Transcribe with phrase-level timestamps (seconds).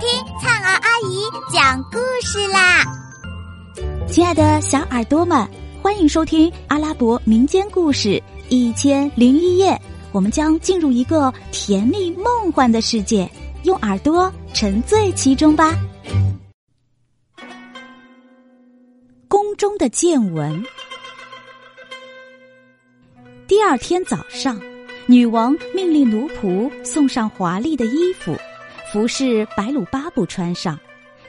[0.00, 0.08] 听
[0.40, 2.84] 灿儿阿姨讲故事啦！
[4.06, 5.44] 亲爱的小耳朵们，
[5.82, 9.76] 欢迎收听阿拉伯民间故事一千零一夜。
[10.12, 13.28] 我们将进入一个甜蜜梦幻的世界，
[13.64, 15.74] 用耳朵沉醉其中吧。
[19.26, 20.64] 宫中的见闻。
[23.48, 24.60] 第二天早上，
[25.06, 28.36] 女王命令奴仆送上华丽的衣服。
[28.90, 30.78] 服侍白鲁巴布穿上，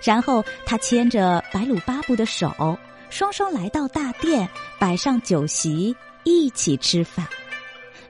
[0.02, 2.78] 然后他牵着白鲁巴布的手，
[3.10, 4.48] 双双来到大殿，
[4.80, 7.28] 摆上酒席，一起吃饭。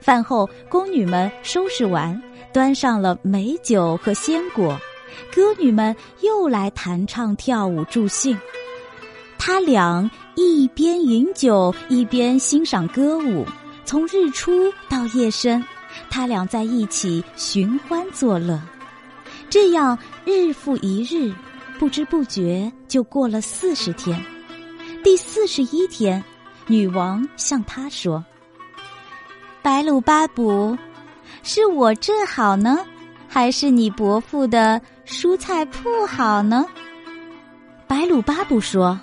[0.00, 2.20] 饭后，宫女们收拾完，
[2.52, 4.80] 端上了美酒和鲜果，
[5.34, 8.38] 歌女们又来弹唱跳舞助兴。
[9.36, 13.44] 他俩一边饮酒，一边欣赏歌舞，
[13.84, 15.62] 从日出到夜深，
[16.08, 18.60] 他俩在一起寻欢作乐。
[19.62, 21.30] 这样日复一日，
[21.78, 24.18] 不知不觉就过了四十天。
[25.04, 26.24] 第四十一天，
[26.66, 28.24] 女王向他说
[29.60, 30.74] ：“白鲁巴卜，
[31.42, 32.78] 是我这好呢，
[33.28, 36.64] 还是你伯父的蔬菜铺好呢？”
[37.86, 38.98] 白鲁巴卜说：“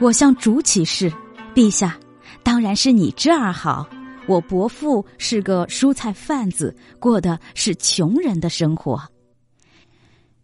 [0.00, 1.12] 我向主起誓，
[1.54, 1.98] 陛下，
[2.42, 3.86] 当然是你这儿好。
[4.26, 8.98] 我伯父是个蔬菜贩子，过的是穷人的生活。”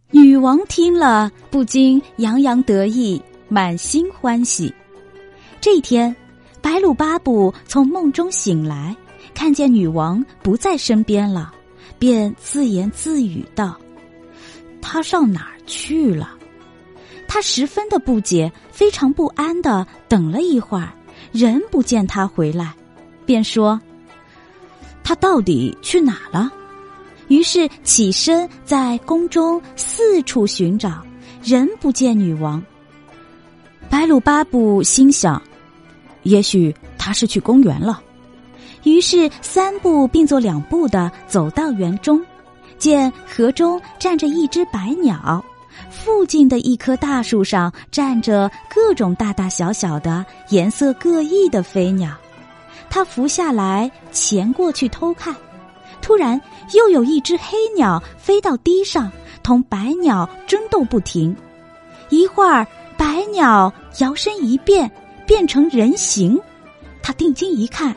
[0.09, 4.73] 女王听了，不禁洋洋得意，满心欢喜。
[5.59, 6.15] 这一天，
[6.61, 8.95] 白鲁巴布从梦中醒来，
[9.33, 11.53] 看见女王不在身边了，
[11.99, 13.77] 便自言自语道
[14.81, 16.35] ：“她上哪儿去了？”
[17.27, 20.93] 他十分的不解，非常不安的等了一会儿，
[21.33, 22.73] 仍不见她回来，
[23.25, 23.79] 便说
[25.03, 26.49] ：“她到底去哪了？”
[27.27, 31.03] 于是起身在宫中四处寻找，
[31.43, 32.63] 仍不见女王。
[33.89, 35.41] 白鲁巴布心想，
[36.23, 38.01] 也许他是去公园了。
[38.83, 42.23] 于是三步并作两步的走到园中，
[42.77, 45.43] 见河中站着一只白鸟，
[45.89, 52.15] 附近的一棵大树上站着各种大大小小的、颜色各异的飞鸟。
[52.89, 55.35] 他伏下来潜过去偷看。
[56.07, 56.39] 突然，
[56.73, 59.11] 又有一只黑鸟飞到堤上，
[59.43, 61.35] 同白鸟争斗不停。
[62.07, 64.89] 一会儿，白鸟摇身一变，
[65.25, 66.39] 变成人形。
[67.03, 67.93] 他定睛一看，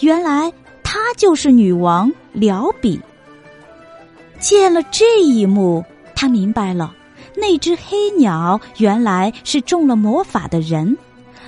[0.00, 0.52] 原来
[0.82, 3.00] 她就是女王辽比。
[4.38, 5.82] 见了这一幕，
[6.14, 6.94] 他明白了，
[7.34, 10.94] 那只黑鸟原来是中了魔法的人，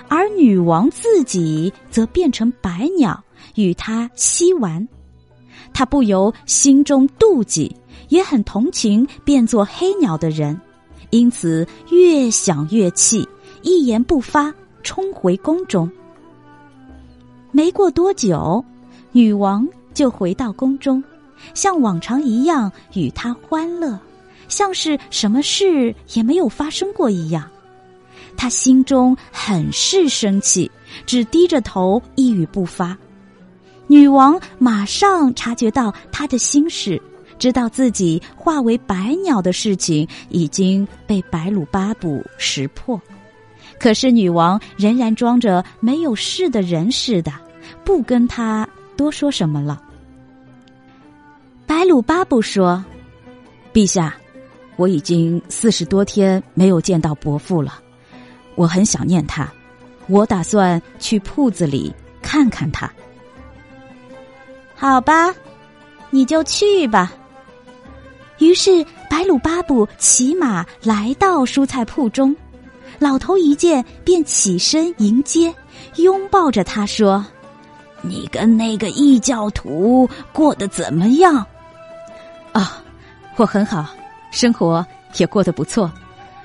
[0.08, 3.22] 而女王自己则变成白鸟，
[3.54, 4.88] 与他嬉玩。
[5.76, 7.76] 他不由心中妒忌，
[8.08, 10.58] 也很同情变作黑鸟的人，
[11.10, 13.28] 因此越想越气，
[13.60, 14.50] 一言不发，
[14.82, 15.86] 冲回宫中。
[17.52, 18.64] 没过多久，
[19.12, 21.04] 女王就回到宫中，
[21.52, 24.00] 像往常一样与他欢乐，
[24.48, 27.46] 像是什么事也没有发生过一样。
[28.34, 30.70] 他心中很是生气，
[31.04, 32.96] 只低着头，一语不发。
[33.88, 37.00] 女王马上察觉到他的心事，
[37.38, 43.00] 知道自己化为白鸟的事情已经被白鲁巴布识破，
[43.78, 47.32] 可是女王仍然装着没有事的人似的，
[47.84, 49.80] 不跟他多说什么了。
[51.64, 52.84] 白鲁巴布说
[53.72, 54.16] ：“陛下，
[54.76, 57.80] 我已经四十多天没有见到伯父了，
[58.56, 59.48] 我很想念他，
[60.08, 62.90] 我打算去铺子里看看他。”
[64.76, 65.34] 好吧，
[66.10, 67.12] 你就去吧。
[68.38, 72.36] 于是白鲁巴布骑马来到蔬菜铺中，
[72.98, 75.54] 老头一见便起身迎接，
[75.96, 77.24] 拥抱着他说
[78.02, 81.34] ：“你跟那个异教徒过得怎么样？”
[82.52, 82.82] 啊，
[83.36, 83.86] 我很好，
[84.30, 84.86] 生活
[85.16, 85.90] 也过得不错。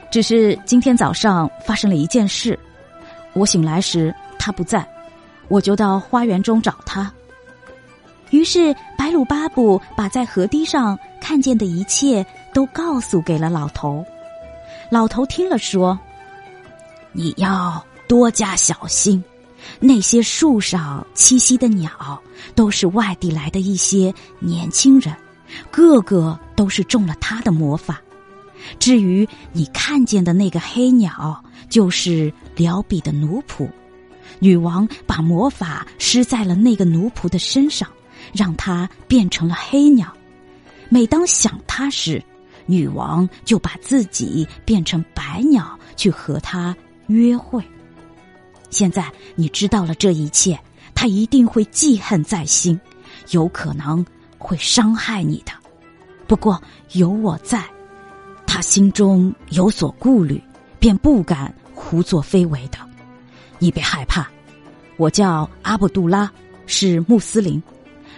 [0.09, 2.57] 只是今天早上发生了一件事，
[3.33, 4.85] 我醒来时他不在，
[5.50, 7.11] 我就到花园中找他。
[8.31, 14.03] 于是，白鲁巴布把在河堤上看见的一切都告诉给了老头。
[14.89, 15.99] 老头听了说
[17.11, 19.21] ：“你要多加小心，
[19.79, 22.21] 那些树上栖息的鸟
[22.55, 25.13] 都是外地来的一些年轻人，
[25.69, 28.01] 个个都是中了他的魔法。
[28.79, 33.69] 至于你看见的那个黑鸟，就是辽比的奴仆，
[34.39, 37.89] 女王把魔法施在了那个奴仆的身上。”
[38.33, 40.12] 让他变成了黑鸟。
[40.89, 42.23] 每当想他时，
[42.65, 46.75] 女王就把自己变成白鸟去和他
[47.07, 47.63] 约会。
[48.69, 50.59] 现在你知道了这一切，
[50.94, 52.79] 他一定会记恨在心，
[53.31, 54.06] 有可能
[54.38, 55.51] 会伤害你的。
[56.27, 56.62] 不过
[56.94, 57.65] 有我在，
[58.45, 60.41] 他心中有所顾虑，
[60.79, 62.77] 便不敢胡作非为的。
[63.59, 64.29] 你别害怕，
[64.97, 66.31] 我叫阿卜杜拉，
[66.65, 67.62] 是穆斯林，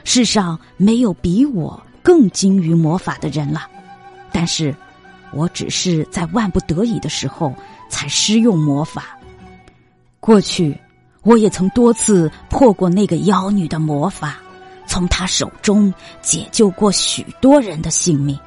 [0.03, 3.67] 世上没有比我更精于魔法的人了。
[4.31, 4.75] 但是，
[5.31, 7.53] 我只是在万不得已的时候
[7.89, 9.17] 才施用魔法。
[10.19, 10.77] 过去，
[11.21, 14.37] 我也曾多次破过那个妖女的魔法，
[14.85, 18.37] 从她手中解救过许多人的性命。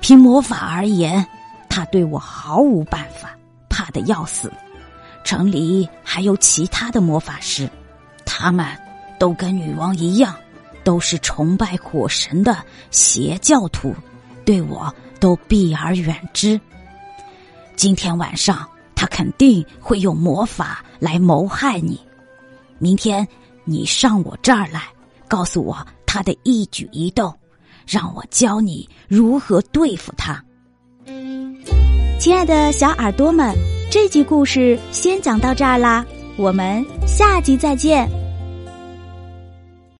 [0.00, 1.26] 凭魔法而言，
[1.68, 3.36] 她对我毫无办法，
[3.68, 4.52] 怕的要死。
[5.24, 7.68] 城里还有其他的魔法师，
[8.24, 8.64] 他们
[9.18, 10.36] 都跟女王一样，
[10.86, 13.92] 都是崇拜火神的邪教徒。
[14.44, 16.60] 对我都避而远之。
[17.74, 22.00] 今天晚上他肯定会用魔法来谋害你。
[22.78, 23.26] 明天
[23.64, 24.82] 你上我这儿来，
[25.26, 27.34] 告诉我他的一举一动，
[27.84, 30.40] 让我教你如何对付他。
[32.20, 33.52] 亲爱的小耳朵们，
[33.90, 36.06] 这集故事先讲到这儿啦，
[36.36, 38.08] 我们下集再见。